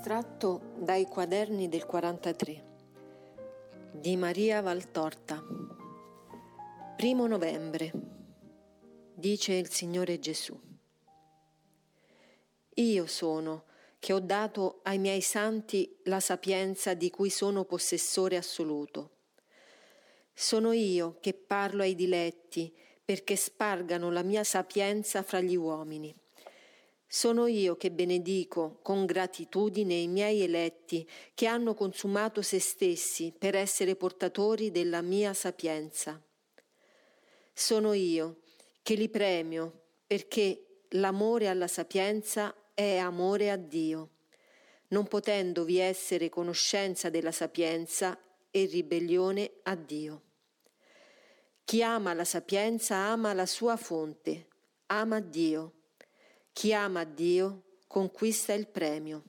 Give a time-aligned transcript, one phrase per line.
[0.00, 2.64] Estratto dai quaderni del 43
[3.92, 5.44] di Maria Valtorta.
[6.96, 7.92] Primo novembre.
[9.12, 10.58] Dice il Signore Gesù.
[12.76, 13.64] Io sono
[13.98, 19.18] che ho dato ai miei santi la sapienza di cui sono possessore assoluto.
[20.32, 26.16] Sono io che parlo ai diletti perché spargano la mia sapienza fra gli uomini.
[27.12, 33.56] Sono io che benedico con gratitudine i miei eletti che hanno consumato se stessi per
[33.56, 36.22] essere portatori della mia sapienza.
[37.52, 38.42] Sono io
[38.82, 44.10] che li premio perché l'amore alla sapienza è amore a Dio,
[44.90, 48.16] non potendovi essere conoscenza della sapienza
[48.52, 50.22] e ribellione a Dio.
[51.64, 54.46] Chi ama la sapienza ama la sua fonte,
[54.86, 55.74] ama Dio
[56.52, 59.22] chi ama Dio conquista il premio.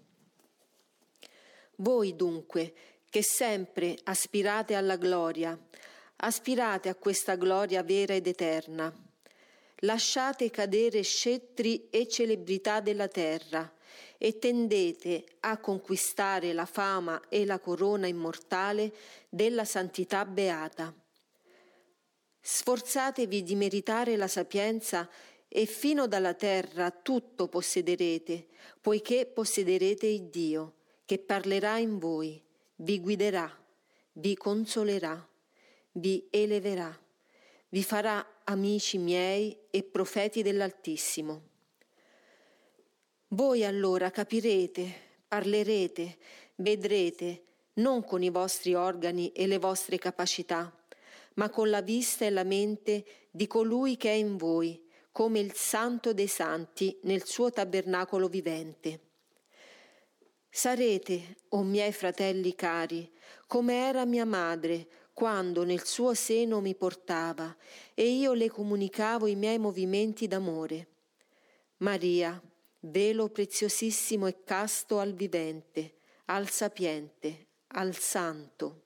[1.78, 2.74] Voi dunque,
[3.10, 5.58] che sempre aspirate alla gloria,
[6.18, 8.94] aspirate a questa gloria vera ed eterna.
[9.84, 13.72] Lasciate cadere scettri e celebrità della terra
[14.18, 18.94] e tendete a conquistare la fama e la corona immortale
[19.28, 20.94] della santità beata.
[22.40, 25.10] Sforzatevi di meritare la sapienza
[25.54, 28.48] e fino dalla terra tutto possederete,
[28.80, 32.42] poiché possederete il Dio, che parlerà in voi,
[32.78, 33.54] vi guiderà,
[34.14, 35.28] vi consolerà,
[35.92, 36.98] vi eleverà,
[37.68, 41.42] vi farà amici miei e profeti dell'Altissimo.
[43.28, 44.94] Voi allora capirete,
[45.28, 46.18] parlerete,
[46.56, 50.74] vedrete, non con i vostri organi e le vostre capacità,
[51.34, 55.54] ma con la vista e la mente di colui che è in voi, come il
[55.54, 59.10] santo dei santi nel suo tabernacolo vivente.
[60.50, 63.10] Sarete, o oh miei fratelli cari,
[63.48, 67.56] come era mia madre quando nel suo seno mi portava
[67.94, 70.88] e io le comunicavo i miei movimenti d'amore.
[71.78, 72.42] Maria,
[72.82, 78.84] velo preziosissimo e casto al vivente, al sapiente, al santo,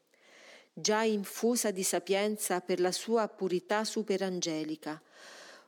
[0.74, 5.02] già infusa di sapienza per la sua purità superangelica,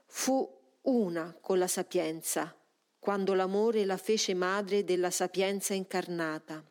[0.07, 0.50] fu
[0.84, 2.56] una con la sapienza,
[2.97, 6.63] quando l'amore la fece madre della sapienza incarnata.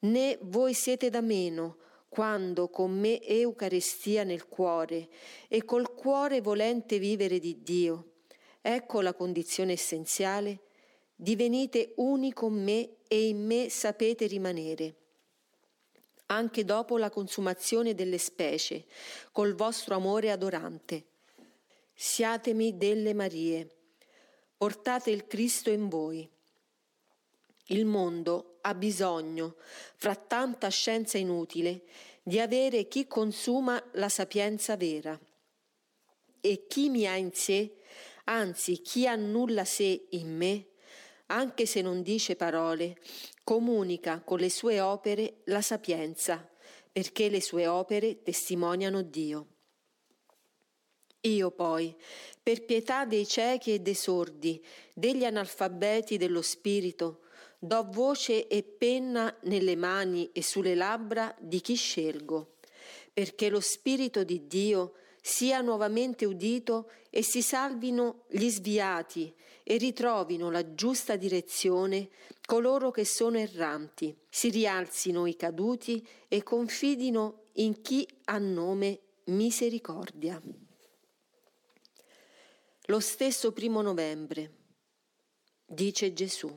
[0.00, 1.76] Né voi siete da meno,
[2.08, 5.08] quando con me Eucaristia nel cuore
[5.48, 8.12] e col cuore volente vivere di Dio.
[8.60, 10.60] Ecco la condizione essenziale.
[11.14, 14.96] Divenite uni con me e in me sapete rimanere
[16.32, 18.86] anche dopo la consumazione delle specie,
[19.32, 21.04] col vostro amore adorante.
[22.04, 23.68] Siatemi delle Marie,
[24.56, 26.28] portate il Cristo in voi.
[27.66, 29.54] Il mondo ha bisogno,
[29.94, 31.84] fra tanta scienza inutile,
[32.20, 35.16] di avere chi consuma la sapienza vera.
[36.40, 37.76] E chi mi ha in sé,
[38.24, 40.70] anzi chi annulla sé in me,
[41.26, 43.00] anche se non dice parole,
[43.44, 46.50] comunica con le sue opere la sapienza,
[46.90, 49.51] perché le sue opere testimoniano Dio.
[51.22, 51.94] Io poi,
[52.42, 54.60] per pietà dei ciechi e dei sordi,
[54.92, 57.20] degli analfabeti dello spirito,
[57.64, 62.54] do voce e penna nelle mani e sulle labbra di chi scelgo,
[63.12, 70.50] perché lo Spirito di Dio sia nuovamente udito e si salvino gli sviati e ritrovino
[70.50, 72.08] la giusta direzione
[72.44, 80.42] coloro che sono erranti, si rialzino i caduti e confidino in chi ha nome misericordia.
[82.92, 84.50] Lo stesso primo novembre,
[85.64, 86.54] dice Gesù.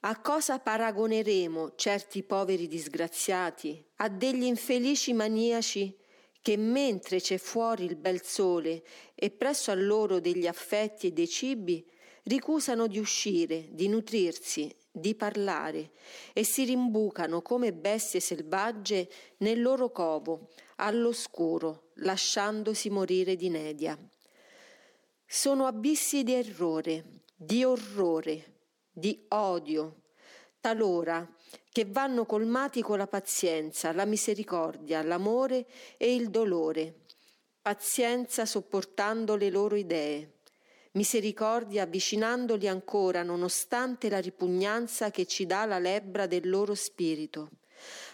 [0.00, 3.80] A cosa paragoneremo certi poveri disgraziati?
[3.98, 5.96] A degli infelici maniaci
[6.42, 8.82] che mentre c'è fuori il bel sole
[9.14, 11.88] e presso a loro degli affetti e dei cibi,
[12.24, 15.92] ricusano di uscire, di nutrirsi, di parlare
[16.32, 19.08] e si rimbucano come bestie selvagge
[19.38, 23.98] nel loro covo, all'oscuro, lasciandosi morire di nedia.
[25.26, 28.60] Sono abissi di errore, di orrore,
[28.90, 30.02] di odio,
[30.60, 31.26] talora
[31.70, 35.66] che vanno colmati con la pazienza, la misericordia, l'amore
[35.96, 37.04] e il dolore,
[37.60, 40.37] pazienza sopportando le loro idee,
[40.98, 47.50] misericordia avvicinandoli ancora nonostante la ripugnanza che ci dà la lebbra del loro spirito.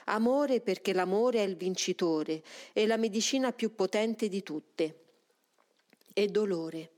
[0.04, 2.42] Amore perché l'amore è il vincitore,
[2.74, 4.98] è la medicina più potente di tutte.
[6.12, 6.90] E dolore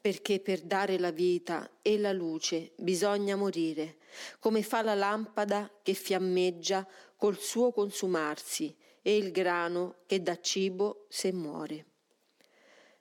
[0.00, 3.98] perché per dare la vita e la luce bisogna morire,
[4.40, 11.06] come fa la lampada che fiammeggia col suo consumarsi e il grano che dà cibo
[11.08, 11.84] se muore.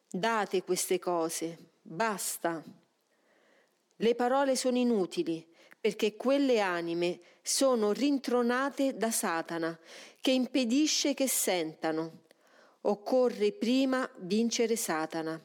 [0.07, 1.57] Date queste cose,
[1.87, 2.61] basta.
[3.95, 5.45] Le parole sono inutili
[5.79, 9.77] perché quelle anime sono rintronate da Satana
[10.19, 12.25] che impedisce che sentano.
[12.81, 15.41] Occorre prima vincere Satana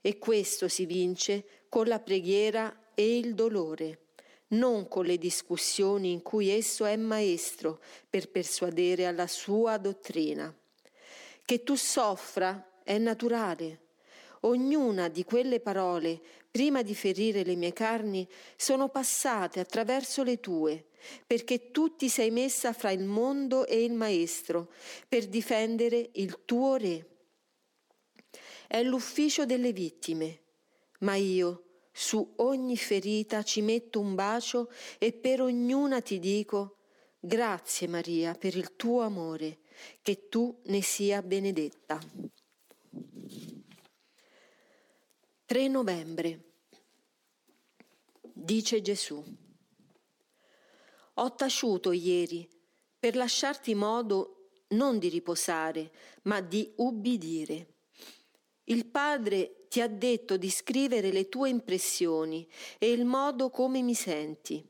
[0.00, 4.08] e questo si vince con la preghiera e il dolore,
[4.48, 10.54] non con le discussioni in cui esso è maestro per persuadere alla sua dottrina.
[11.44, 13.88] Che tu soffra è naturale.
[14.40, 16.20] Ognuna di quelle parole,
[16.50, 18.26] prima di ferire le mie carni,
[18.56, 20.86] sono passate attraverso le tue,
[21.26, 24.72] perché tu ti sei messa fra il mondo e il Maestro,
[25.08, 27.10] per difendere il tuo Re
[28.70, 30.42] è l'ufficio delle vittime,
[31.00, 36.76] ma io su ogni ferita ci metto un bacio e per ognuna ti dico
[37.18, 39.58] grazie Maria per il tuo amore,
[40.02, 41.98] che tu ne sia benedetta.
[45.50, 46.52] 3 novembre.
[48.22, 49.20] Dice Gesù.
[51.14, 52.48] Ho taciuto ieri
[52.96, 55.90] per lasciarti modo non di riposare,
[56.22, 57.66] ma di ubbidire.
[58.66, 62.48] Il Padre ti ha detto di scrivere le tue impressioni
[62.78, 64.64] e il modo come mi senti.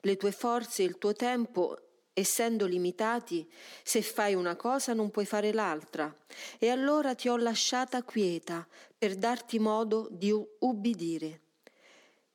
[0.00, 3.46] Le tue forze e il tuo tempo, essendo limitati,
[3.82, 6.14] se fai una cosa non puoi fare l'altra.
[6.58, 8.66] E allora ti ho lasciata quieta
[8.96, 11.40] per darti modo di ubbidire.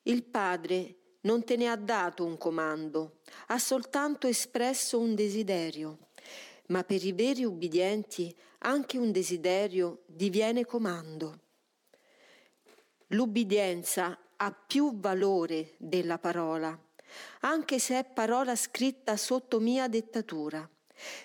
[0.03, 6.09] Il Padre non te ne ha dato un comando, ha soltanto espresso un desiderio
[6.69, 11.39] ma per i veri ubbidienti anche un desiderio diviene comando.
[13.07, 16.77] L'ubbidienza ha più valore della parola,
[17.41, 20.69] anche se è parola scritta sotto mia dettatura,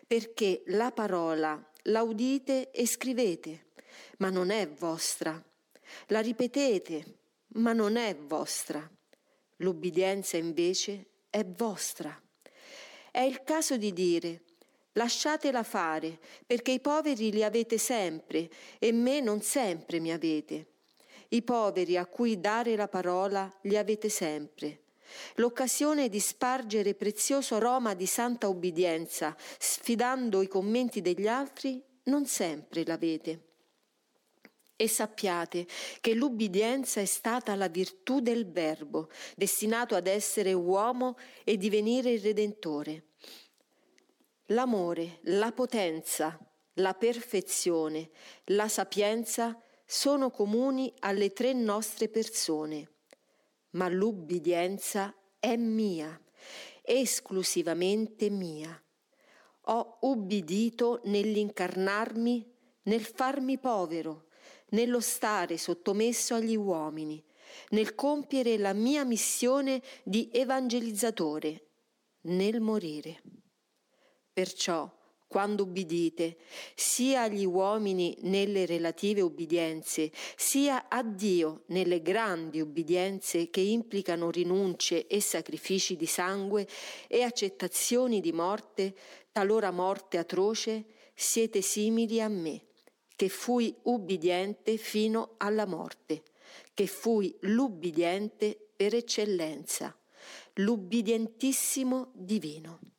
[0.07, 3.73] perché la parola la udite e scrivete,
[4.19, 5.43] ma non è vostra.
[6.09, 7.19] La ripetete,
[7.55, 8.89] ma non è vostra.
[9.57, 12.21] L'ubbidienza invece è vostra.
[13.11, 14.43] È il caso di dire
[14.97, 18.49] Lasciatela fare, perché i poveri li avete sempre
[18.79, 20.67] e me non sempre mi avete.
[21.31, 24.84] I poveri a cui dare la parola li avete sempre.
[25.37, 32.85] L'occasione di spargere prezioso aroma di santa ubbidienza, sfidando i commenti degli altri, non sempre
[32.85, 33.49] l'avete.
[34.77, 35.67] E sappiate
[36.01, 42.21] che l'ubbidienza è stata la virtù del Verbo, destinato ad essere uomo e divenire il
[42.21, 43.05] Redentore.
[44.49, 46.39] L'amore, la potenza,
[46.75, 48.11] la perfezione,
[48.47, 52.94] la sapienza sono comuni alle tre nostre persone,
[53.75, 56.21] ma l'ubbidienza è mia,
[56.83, 58.79] esclusivamente mia.
[59.69, 64.27] Ho ubbidito nell'incarnarmi, nel farmi povero,
[64.71, 67.23] nello stare sottomesso agli uomini,
[67.71, 71.69] nel compiere la mia missione di evangelizzatore,
[72.23, 73.23] nel morire.
[74.33, 74.93] Perciò,
[75.35, 76.37] quando ubbidite,
[76.77, 85.09] sia agli uomini nelle relative ubbidienze, sia a Dio nelle grandi ubbidienze che implicano rinunce
[85.09, 86.69] e sacrifici di sangue
[87.09, 88.95] e accettazioni di morte,
[89.33, 90.85] talora morte atroce,
[91.17, 92.67] siete simili a me,
[93.17, 96.23] che fui ubbidiente fino alla morte,
[96.75, 99.99] che fui l'ubbidiente per eccellenza,
[100.55, 102.94] l'ubbidientissimo divino.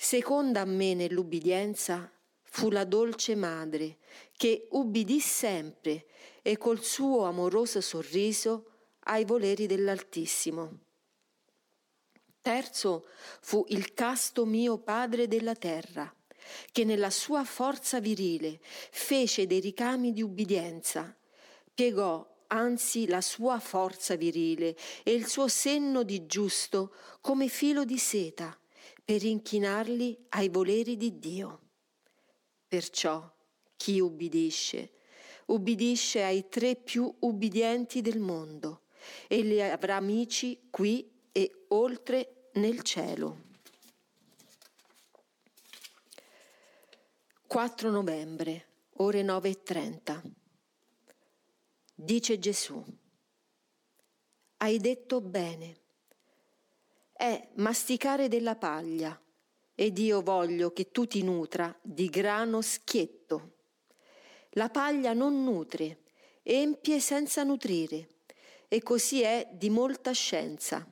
[0.00, 2.08] Seconda a me nell'ubbidienza
[2.44, 3.98] fu la dolce madre,
[4.36, 6.06] che ubbidì sempre
[6.40, 10.78] e col suo amoroso sorriso ai voleri dell'Altissimo.
[12.40, 13.08] Terzo
[13.40, 16.14] fu il casto mio padre della terra,
[16.70, 21.12] che nella sua forza virile fece dei ricami di ubbidienza,
[21.74, 27.98] piegò anzi la sua forza virile e il suo senno di giusto come filo di
[27.98, 28.56] seta
[29.08, 31.60] per inchinarli ai voleri di Dio.
[32.68, 33.26] Perciò
[33.74, 34.90] chi ubbidisce,
[35.46, 38.82] ubbidisce ai tre più ubbidienti del mondo
[39.26, 43.44] e li avrà amici qui e oltre nel cielo.
[47.46, 50.20] 4 novembre, ore 9.30.
[51.94, 52.84] Dice Gesù,
[54.58, 55.86] hai detto bene
[57.18, 59.20] è masticare della paglia
[59.74, 63.54] ed io voglio che tu ti nutra di grano schietto.
[64.50, 66.02] La paglia non nutre
[66.44, 68.20] empie senza nutrire,
[68.68, 70.88] e così è di molta scienza.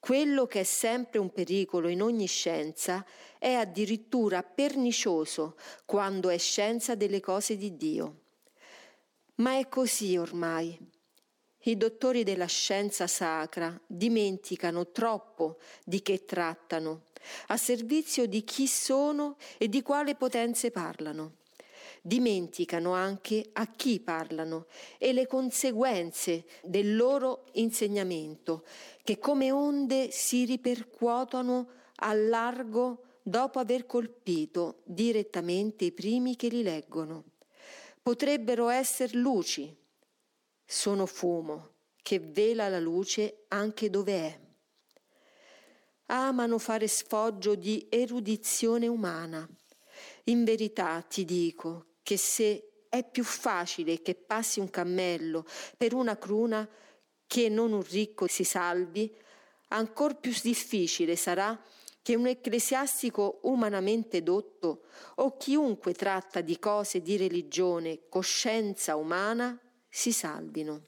[0.00, 3.06] Quello che è sempre un pericolo in ogni scienza
[3.38, 8.22] è addirittura pernicioso quando è scienza delle cose di Dio.
[9.36, 10.76] Ma è così ormai.
[11.64, 17.04] I dottori della scienza sacra dimenticano troppo di che trattano,
[17.48, 21.36] a servizio di chi sono e di quale potenze parlano.
[22.02, 24.66] Dimenticano anche a chi parlano
[24.98, 28.64] e le conseguenze del loro insegnamento,
[29.04, 36.64] che come onde si ripercuotono a largo dopo aver colpito direttamente i primi che li
[36.64, 37.22] leggono.
[38.02, 39.76] Potrebbero essere luci
[40.64, 41.70] sono fumo
[42.02, 44.40] che vela la luce anche dove è.
[46.06, 49.48] Amano fare sfoggio di erudizione umana.
[50.24, 56.18] In verità ti dico che se è più facile che passi un cammello per una
[56.18, 56.68] cruna
[57.26, 59.10] che non un ricco si salvi,
[59.68, 61.58] ancor più difficile sarà
[62.02, 64.82] che un ecclesiastico umanamente dotto
[65.16, 69.58] o chiunque tratta di cose di religione, coscienza umana,
[69.94, 70.86] si salvino.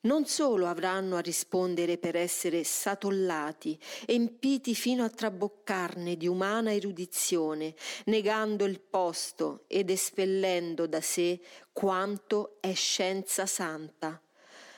[0.00, 7.74] Non solo avranno a rispondere per essere satollati, empiti fino a traboccarne di umana erudizione,
[8.04, 11.40] negando il posto ed espellendo da sé
[11.72, 14.20] quanto è scienza santa,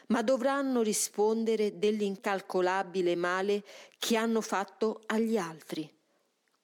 [0.07, 3.65] ma dovranno rispondere dell'incalcolabile male
[3.99, 5.98] che hanno fatto agli altri,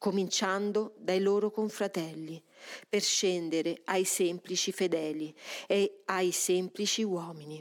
[0.04, 2.42] cominciando dai loro confratelli,
[2.86, 5.34] per scendere ai semplici fedeli
[5.66, 7.58] e ai semplici uomini.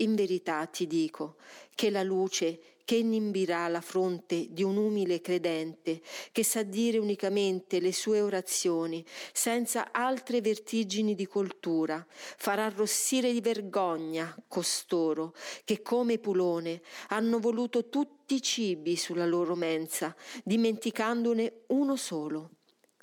[0.00, 1.36] In verità ti dico
[1.74, 6.00] che la luce che inimbirà la fronte di un umile credente,
[6.32, 13.42] che sa dire unicamente le sue orazioni, senza altre vertigini di coltura, farà arrossire di
[13.42, 21.94] vergogna costoro che come Pulone hanno voluto tutti i cibi sulla loro mensa, dimenticandone uno
[21.94, 22.52] solo,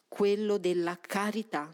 [0.08, 1.72] quello della carità.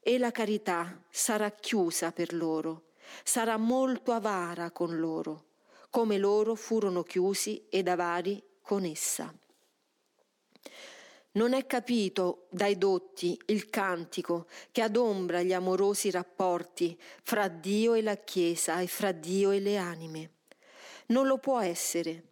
[0.00, 5.48] E la carità sarà chiusa per loro, sarà molto avara con loro,
[5.90, 9.34] come loro furono chiusi ed avari con essa.
[11.32, 18.02] Non è capito dai dotti il cantico che adombra gli amorosi rapporti fra Dio e
[18.02, 20.30] la Chiesa e fra Dio e le anime.
[21.06, 22.30] Non lo può essere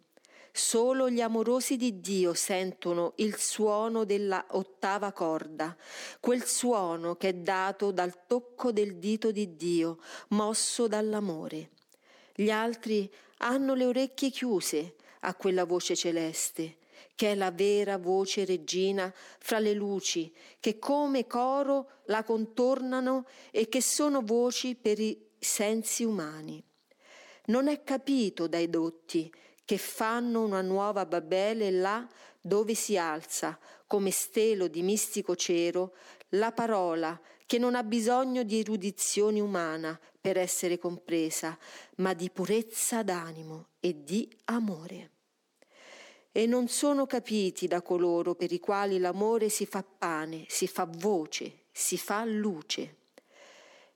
[0.51, 5.75] Solo gli amorosi di Dio sentono il suono della ottava corda,
[6.19, 9.99] quel suono che è dato dal tocco del dito di Dio,
[10.29, 11.69] mosso dall'amore.
[12.35, 13.09] Gli altri
[13.41, 16.77] hanno le orecchie chiuse a quella voce celeste,
[17.15, 23.67] che è la vera voce regina fra le luci, che come coro la contornano e
[23.67, 26.63] che sono voci per i sensi umani.
[27.45, 29.31] Non è capito dai dotti
[29.65, 32.07] che fanno una nuova Babele là
[32.39, 35.93] dove si alza, come stelo di mistico cero,
[36.29, 41.57] la parola che non ha bisogno di erudizione umana per essere compresa,
[41.97, 45.11] ma di purezza d'animo e di amore.
[46.31, 50.85] E non sono capiti da coloro per i quali l'amore si fa pane, si fa
[50.85, 52.97] voce, si fa luce.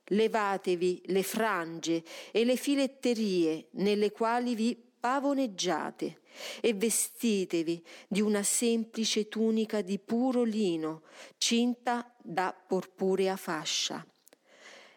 [0.08, 6.20] Levatevi le frange e le filetterie nelle quali vi pavoneggiate
[6.60, 11.02] e vestitevi di una semplice tunica di puro lino,
[11.38, 14.04] cinta da porpurea fascia.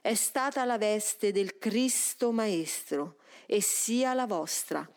[0.07, 4.89] È stata la veste del Cristo Maestro e sia la vostra.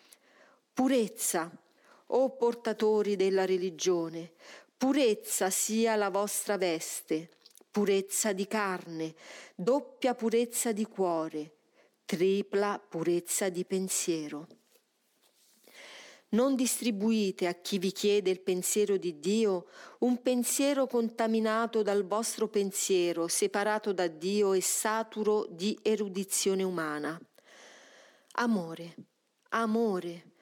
[0.72, 1.50] Purezza,
[2.12, 4.30] o portatori della religione,
[4.76, 7.28] purezza sia la vostra veste,
[7.72, 9.16] purezza di carne,
[9.56, 11.56] doppia purezza di cuore,
[12.04, 14.46] tripla purezza di pensiero.
[16.32, 19.66] Non distribuite a chi vi chiede il pensiero di Dio
[20.00, 27.20] un pensiero contaminato dal vostro pensiero, separato da Dio e saturo di erudizione umana.
[28.34, 28.94] Amore,
[29.49, 30.34] amore,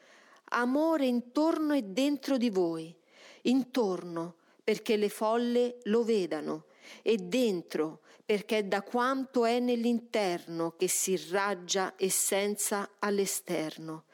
[0.50, 2.95] amore intorno e dentro di voi,
[3.42, 6.66] intorno perché le folle lo vedano
[7.00, 14.04] e dentro perché è da quanto è nell'interno che si irraggia essenza all'esterno.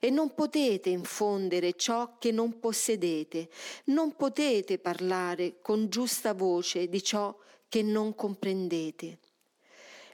[0.00, 3.48] E non potete infondere ciò che non possedete,
[3.84, 7.32] non potete parlare con giusta voce di ciò
[7.68, 9.18] che non comprendete.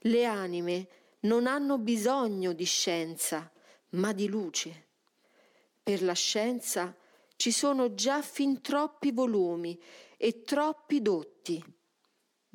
[0.00, 0.88] Le anime
[1.20, 3.50] non hanno bisogno di scienza,
[3.92, 4.84] ma di luce.
[5.82, 6.94] Per la scienza
[7.36, 9.80] ci sono già fin troppi volumi
[10.18, 11.64] e troppi dotti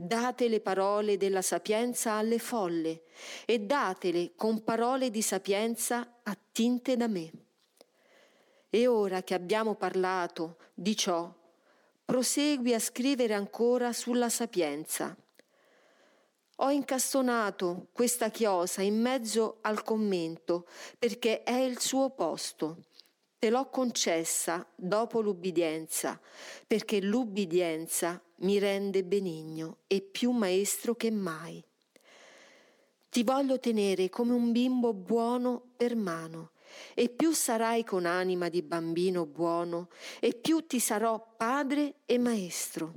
[0.04, 3.04] date le parole della sapienza alle folle
[3.46, 7.32] e datele con parole di sapienza attinte da me.
[8.70, 11.32] E ora che abbiamo parlato di ciò,
[12.04, 15.16] prosegui a scrivere ancora sulla sapienza.
[16.56, 20.68] Ho incastonato questa chiosa in mezzo al commento
[20.98, 22.86] perché è il suo posto.
[23.38, 26.20] Te l'ho concessa dopo l'ubbidienza,
[26.68, 31.64] perché l'ubbidienza mi rende benigno e più maestro che mai.
[33.10, 36.52] Ti voglio tenere come un bimbo buono per mano
[36.94, 42.94] e più sarai con anima di bambino buono, e più ti sarò padre e maestro.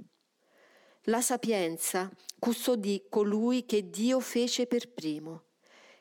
[1.08, 5.44] La sapienza custodì colui che Dio fece per primo.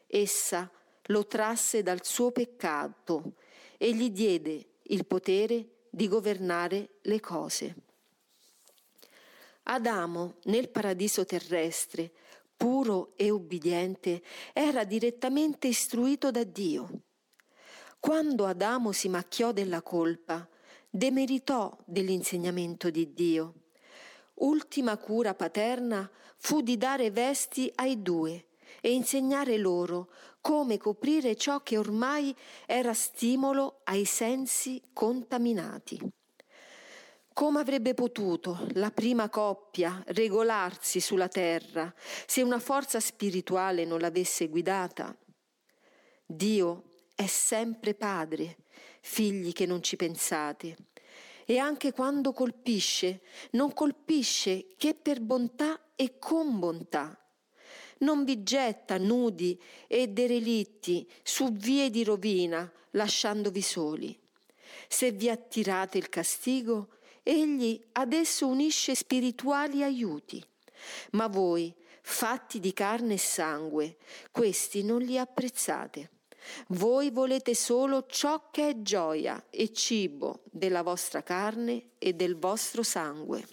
[0.07, 0.69] Essa
[1.07, 3.33] lo trasse dal suo peccato
[3.77, 7.75] e gli diede il potere di governare le cose.
[9.63, 12.12] Adamo, nel paradiso terrestre,
[12.55, 17.03] puro e ubbidiente, era direttamente istruito da Dio.
[18.00, 20.48] Quando Adamo si macchiò della colpa,
[20.89, 23.53] demeritò dell'insegnamento di Dio.
[24.36, 28.48] Ultima cura paterna fu di dare vesti ai due
[28.82, 30.10] e insegnare loro
[30.41, 36.01] come coprire ciò che ormai era stimolo ai sensi contaminati.
[37.34, 41.92] Come avrebbe potuto la prima coppia regolarsi sulla terra
[42.28, 45.18] se una forza spirituale non l'avesse guidata?
[46.24, 46.84] Dio
[47.16, 48.58] è sempre padre,
[49.02, 50.75] figli che non ci pensate.
[51.46, 53.22] E anche quando colpisce,
[53.52, 57.18] non colpisce che per bontà e con bontà.
[58.00, 64.20] Non vi getta nudi e derelitti su vie di rovina, lasciandovi soli.
[64.88, 66.90] Se vi attirate il castigo,
[67.24, 70.43] egli ad esso unisce spirituali aiuti.
[71.12, 73.97] Ma voi, fatti di carne e sangue,
[74.32, 76.10] questi non li apprezzate.
[76.67, 82.84] Voi volete solo ciò che è gioia e cibo della vostra carne e del vostro
[82.84, 83.47] sangue.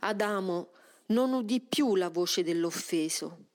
[0.00, 0.68] Adamo
[1.06, 3.46] non udì più la voce dell'offeso,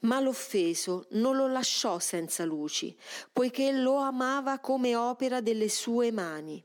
[0.00, 2.94] ma l'offeso non lo lasciò senza luci,
[3.32, 6.62] poiché lo amava come opera delle sue mani.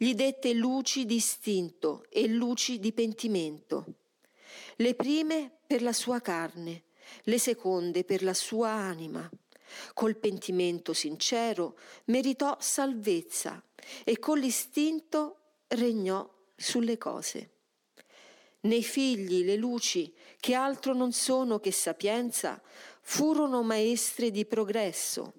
[0.00, 3.84] Gli dette luci di istinto e luci di pentimento.
[4.76, 6.84] Le prime per la sua carne,
[7.24, 9.28] le seconde per la sua anima.
[9.94, 13.60] Col pentimento sincero meritò salvezza
[14.04, 17.50] e con l'istinto regnò sulle cose.
[18.60, 22.62] Nei figli le luci, che altro non sono che sapienza,
[23.00, 25.32] furono maestre di progresso,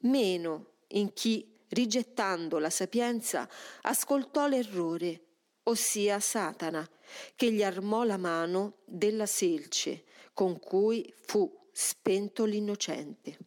[0.00, 3.48] meno in chi, rigettando la sapienza,
[3.82, 5.20] ascoltò l'errore,
[5.64, 6.88] ossia Satana,
[7.36, 13.38] che gli armò la mano della selce con cui fu spento l'innocente.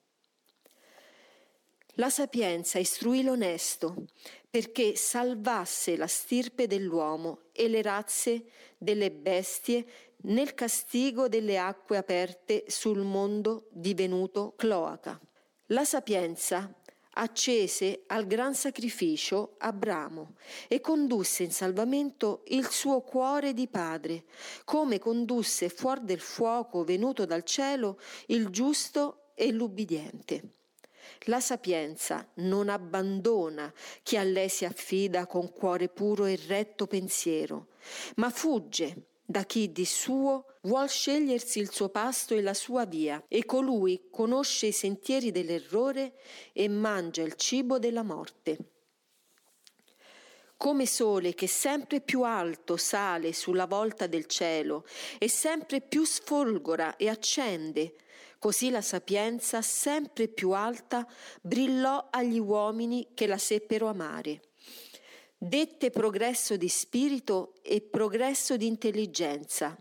[2.00, 4.06] La sapienza istruì l'onesto
[4.50, 8.46] perché salvasse la stirpe dell'uomo e le razze
[8.78, 9.86] delle bestie
[10.24, 15.20] nel castigo delle acque aperte sul mondo divenuto cloaca.
[15.68, 16.72] La sapienza
[17.18, 20.36] accese al gran sacrificio Abramo
[20.68, 24.26] e condusse in salvamento il suo cuore di padre,
[24.64, 30.52] come condusse fuori del fuoco venuto dal cielo il giusto e l'ubbidiente.
[31.22, 37.68] La sapienza non abbandona chi a lei si affida con cuore puro e retto pensiero,
[38.16, 43.22] ma fugge da chi di suo vuol scegliersi il suo pasto e la sua via,
[43.28, 46.14] e colui conosce i sentieri dell'errore
[46.54, 48.58] e mangia il cibo della morte.
[50.56, 54.86] Come sole che sempre più alto sale sulla volta del cielo
[55.20, 57.96] e sempre più sfolgora e accende,
[58.40, 61.08] Così la sapienza, sempre più alta,
[61.42, 64.42] brillò agli uomini che la seppero amare.
[65.40, 69.78] Dette progresso di spirito e progresso di intelligenza.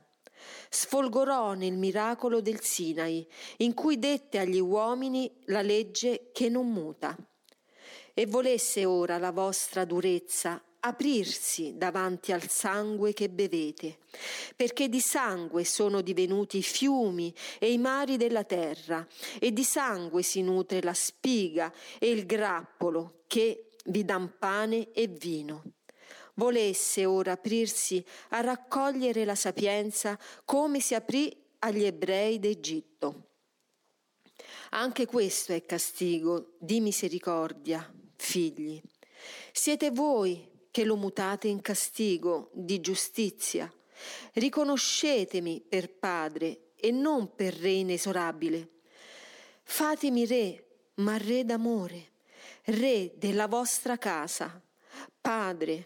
[0.68, 3.26] Sfolgorò nel miracolo del Sinai,
[3.58, 7.16] in cui dette agli uomini la legge che non muta.
[8.12, 13.98] E volesse ora la vostra durezza aprirsi davanti al sangue che bevete,
[14.54, 19.06] perché di sangue sono divenuti i fiumi e i mari della terra,
[19.40, 25.06] e di sangue si nutre la spiga e il grappolo che vi dan pane e
[25.06, 25.62] vino.
[26.34, 33.28] Volesse ora aprirsi a raccogliere la sapienza come si aprì agli ebrei d'Egitto.
[34.70, 38.80] Anche questo è castigo di misericordia, figli.
[39.52, 43.72] Siete voi che lo mutate in castigo di giustizia,
[44.34, 48.68] Riconoscetemi per padre e non per re inesorabile.
[49.62, 52.12] Fatemi re, ma re d'amore,
[52.66, 54.60] re della vostra casa,
[55.20, 55.84] padre,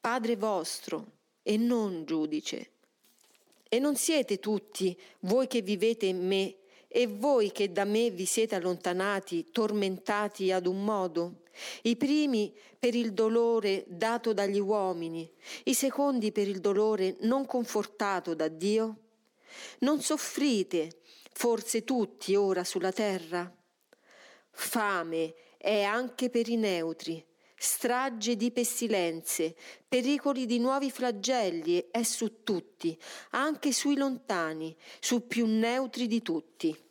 [0.00, 1.12] padre vostro
[1.42, 2.72] e non giudice.
[3.68, 6.56] E non siete tutti, voi che vivete in me,
[6.88, 11.42] e voi che da me vi siete allontanati, tormentati ad un modo?
[11.82, 15.30] I primi per il dolore dato dagli uomini,
[15.64, 18.96] i secondi per il dolore non confortato da Dio?
[19.80, 21.00] Non soffrite
[21.32, 23.52] forse tutti ora sulla terra?
[24.50, 27.22] Fame è anche per i neutri,
[27.56, 29.54] strage di pestilenze,
[29.86, 32.96] pericoli di nuovi flagelli è su tutti,
[33.30, 36.87] anche sui lontani, su più neutri di tutti.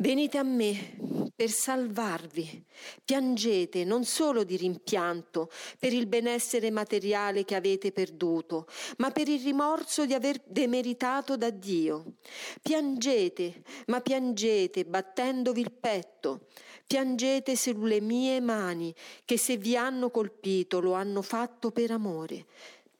[0.00, 0.96] Venite a me
[1.36, 2.64] per salvarvi.
[3.04, 9.42] Piangete non solo di rimpianto per il benessere materiale che avete perduto, ma per il
[9.42, 12.14] rimorso di aver demeritato da Dio.
[12.62, 16.46] Piangete, ma piangete battendovi il petto.
[16.86, 18.94] Piangete sulle mie mani,
[19.26, 22.46] che se vi hanno colpito lo hanno fatto per amore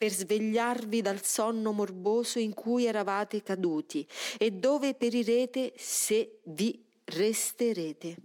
[0.00, 4.08] per svegliarvi dal sonno morboso in cui eravate caduti
[4.38, 8.16] e dove perirete se vi resterete.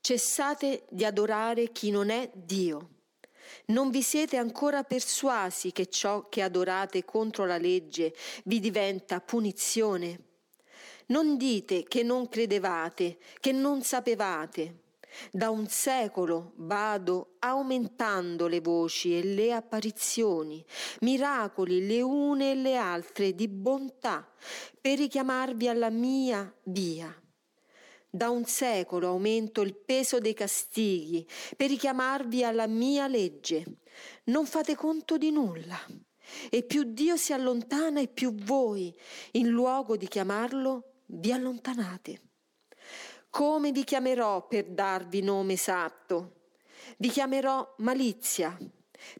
[0.00, 2.88] Cessate di adorare chi non è Dio.
[3.66, 10.30] Non vi siete ancora persuasi che ciò che adorate contro la legge vi diventa punizione?
[11.06, 14.81] Non dite che non credevate, che non sapevate.
[15.30, 20.64] Da un secolo vado aumentando le voci e le apparizioni,
[21.00, 24.28] miracoli le une e le altre di bontà,
[24.80, 27.14] per richiamarvi alla mia via.
[28.14, 33.78] Da un secolo aumento il peso dei castighi per richiamarvi alla mia legge.
[34.24, 35.78] Non fate conto di nulla.
[36.50, 38.94] E più Dio si allontana e più voi,
[39.32, 42.31] in luogo di chiamarlo, vi allontanate.
[43.32, 46.32] Come vi chiamerò per darvi nome esatto?
[46.98, 48.54] Vi chiamerò malizia,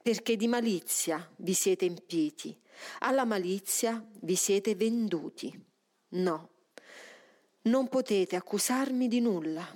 [0.02, 2.54] perché di malizia vi siete empiti,
[2.98, 5.58] alla malizia vi siete venduti.
[6.10, 6.50] No,
[7.62, 9.66] non potete accusarmi di nulla.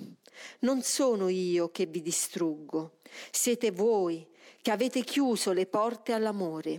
[0.58, 2.98] Non sono io che vi distruggo,
[3.30, 4.28] siete voi
[4.60, 6.78] che avete chiuso le porte all'amore,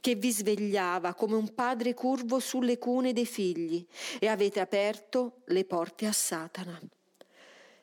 [0.00, 3.82] che vi svegliava come un padre curvo sulle cune dei figli
[4.18, 6.78] e avete aperto le porte a Satana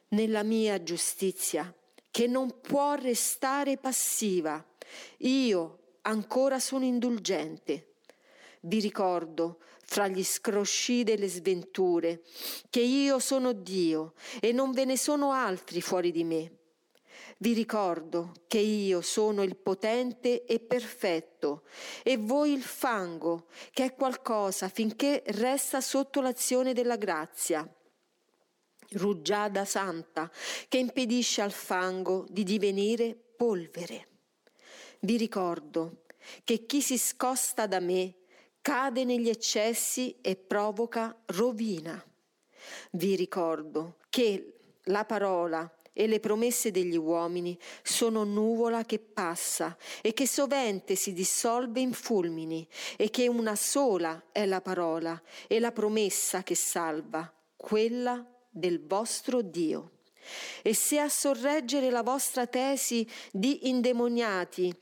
[0.09, 1.73] nella mia giustizia,
[2.11, 4.63] che non può restare passiva.
[5.19, 7.95] Io ancora sono indulgente.
[8.61, 12.21] Vi ricordo, fra gli scrosci delle sventure,
[12.69, 16.51] che io sono Dio e non ve ne sono altri fuori di me.
[17.37, 21.63] Vi ricordo che io sono il potente e perfetto
[22.01, 27.69] e voi il fango, che è qualcosa finché resta sotto l'azione della grazia
[28.91, 30.31] rugiada santa
[30.67, 34.07] che impedisce al fango di divenire polvere.
[34.99, 36.03] Vi ricordo
[36.43, 38.15] che chi si scosta da me
[38.61, 42.03] cade negli eccessi e provoca rovina.
[42.91, 44.53] Vi ricordo che
[44.85, 51.13] la parola e le promesse degli uomini sono nuvola che passa e che sovente si
[51.13, 52.67] dissolve in fulmini
[52.97, 59.41] e che una sola è la parola e la promessa che salva, quella del vostro
[59.41, 59.91] Dio.
[60.63, 64.73] E se a sorreggere la vostra tesi di indemoniati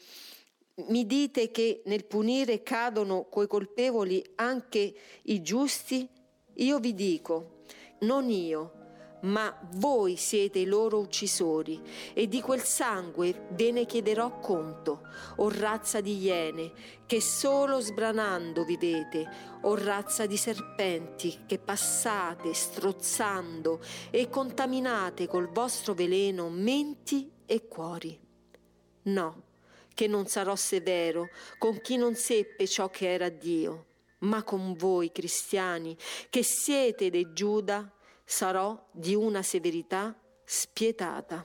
[0.76, 6.08] mi dite che nel punire cadono coi colpevoli anche i giusti,
[6.56, 7.62] io vi dico,
[8.00, 8.83] non io,
[9.24, 11.82] ma voi siete i loro uccisori,
[12.14, 15.08] e di quel sangue ve ne chiederò conto,
[15.38, 16.72] o razza di iene,
[17.06, 19.28] che solo sbranando vivete,
[19.62, 28.20] o razza di serpenti, che passate strozzando e contaminate col vostro veleno menti e cuori.
[29.04, 29.44] No,
[29.94, 33.86] che non sarò severo con chi non seppe ciò che era Dio,
[34.20, 35.96] ma con voi cristiani,
[36.30, 37.92] che siete dei Giuda,
[38.34, 41.44] sarò di una severità spietata.